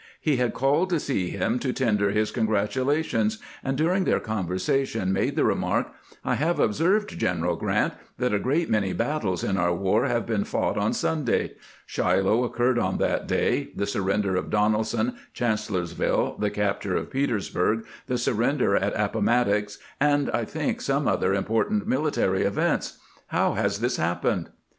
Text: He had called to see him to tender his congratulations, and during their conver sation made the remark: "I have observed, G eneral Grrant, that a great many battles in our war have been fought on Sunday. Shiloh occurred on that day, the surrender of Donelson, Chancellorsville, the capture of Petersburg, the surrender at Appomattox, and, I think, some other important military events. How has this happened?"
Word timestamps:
He 0.19 0.37
had 0.37 0.55
called 0.55 0.89
to 0.89 0.99
see 0.99 1.29
him 1.29 1.59
to 1.59 1.71
tender 1.71 2.09
his 2.09 2.31
congratulations, 2.31 3.37
and 3.63 3.77
during 3.77 4.03
their 4.05 4.19
conver 4.19 4.55
sation 4.55 5.09
made 5.09 5.35
the 5.35 5.43
remark: 5.45 5.91
"I 6.25 6.33
have 6.33 6.59
observed, 6.59 7.09
G 7.11 7.23
eneral 7.23 7.55
Grrant, 7.55 7.93
that 8.17 8.33
a 8.33 8.39
great 8.39 8.67
many 8.67 8.93
battles 8.93 9.43
in 9.43 9.57
our 9.57 9.75
war 9.75 10.07
have 10.07 10.25
been 10.25 10.43
fought 10.43 10.75
on 10.75 10.93
Sunday. 10.93 11.51
Shiloh 11.85 12.43
occurred 12.43 12.79
on 12.79 12.97
that 12.97 13.27
day, 13.27 13.67
the 13.75 13.85
surrender 13.85 14.35
of 14.35 14.49
Donelson, 14.49 15.17
Chancellorsville, 15.35 16.35
the 16.39 16.49
capture 16.49 16.95
of 16.97 17.11
Petersburg, 17.11 17.85
the 18.07 18.17
surrender 18.17 18.75
at 18.75 18.93
Appomattox, 18.99 19.77
and, 19.99 20.31
I 20.31 20.45
think, 20.45 20.81
some 20.81 21.07
other 21.07 21.35
important 21.35 21.85
military 21.85 22.41
events. 22.41 22.97
How 23.27 23.53
has 23.53 23.81
this 23.81 23.97
happened?" 23.97 24.49